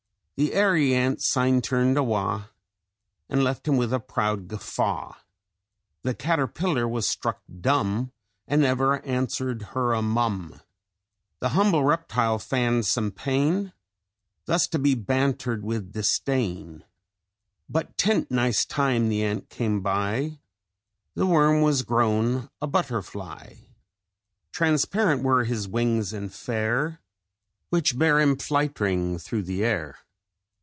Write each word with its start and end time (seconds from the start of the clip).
The 0.37 0.53
airy 0.55 0.95
Ant 0.95 1.21
syne 1.21 1.61
turned 1.61 1.99
awa, 1.99 2.49
And 3.29 3.43
left 3.43 3.67
him 3.67 3.77
wi' 3.77 3.95
a 3.95 3.99
proud 3.99 4.47
gaffa._ 4.47 5.13
"_The 6.03 6.17
Caterpillar 6.17 6.87
was 6.87 7.07
struck 7.07 7.41
dumb, 7.59 8.11
And 8.47 8.63
never 8.63 9.05
answered 9.05 9.61
her 9.75 9.93
a 9.93 10.01
mum: 10.01 10.59
The 11.41 11.49
humble 11.49 11.83
reptile 11.83 12.39
fand 12.39 12.87
some 12.87 13.11
pain, 13.11 13.71
Thus 14.45 14.65
to 14.69 14.79
be 14.79 14.95
bantered 14.95 15.61
wi' 15.63 15.81
disdain. 15.91 16.85
But 17.69 17.95
tent 17.95 18.31
neist 18.31 18.67
time 18.67 19.09
the 19.09 19.21
Ant 19.23 19.47
came 19.47 19.81
by, 19.81 20.39
The 21.13 21.27
worm 21.27 21.61
was 21.61 21.83
grown 21.83 22.49
a 22.59 22.65
Butterfly; 22.65 23.57
Transparent 24.51 25.21
were 25.21 25.43
his 25.43 25.67
wings 25.67 26.13
and 26.13 26.33
fair, 26.33 26.99
Which 27.69 27.95
bare 27.95 28.19
him 28.19 28.35
flight'ring 28.37 29.19
through 29.19 29.43
the 29.43 29.63
air. 29.63 29.99